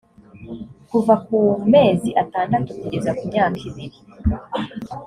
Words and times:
kuva 0.89 1.13
ku 1.25 1.37
mezi 1.73 2.09
atandatu 2.23 2.69
kugeza 2.81 3.11
ku 3.17 3.23
myaka 3.29 3.59
ibiri 3.69 3.97